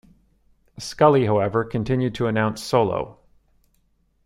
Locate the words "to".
2.15-2.25